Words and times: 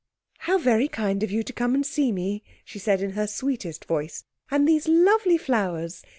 'How 0.39 0.57
very 0.57 0.87
kind 0.87 1.21
of 1.21 1.29
you 1.29 1.43
to 1.43 1.53
come 1.53 1.75
and 1.75 1.85
see 1.85 2.11
me,' 2.11 2.41
she 2.65 2.79
said 2.79 3.03
in 3.03 3.11
her 3.11 3.27
sweetest 3.27 3.85
voice, 3.85 4.23
'and 4.49 4.67
these 4.67 4.87
lovely 4.87 5.37
flowers! 5.37 6.01